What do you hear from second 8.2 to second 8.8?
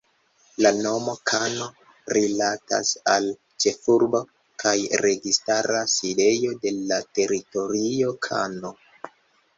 Kano.